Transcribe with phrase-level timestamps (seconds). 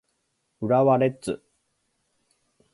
[0.61, 1.43] 浦和レッズ